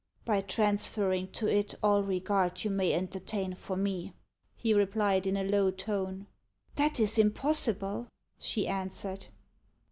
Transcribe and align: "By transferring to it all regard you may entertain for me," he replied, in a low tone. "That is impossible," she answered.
"By 0.25 0.41
transferring 0.41 1.27
to 1.33 1.47
it 1.47 1.75
all 1.83 2.01
regard 2.01 2.63
you 2.63 2.71
may 2.71 2.91
entertain 2.91 3.53
for 3.53 3.77
me," 3.77 4.13
he 4.55 4.73
replied, 4.73 5.27
in 5.27 5.37
a 5.37 5.43
low 5.43 5.69
tone. 5.69 6.25
"That 6.73 6.99
is 6.99 7.19
impossible," 7.19 8.07
she 8.39 8.67
answered. 8.67 9.27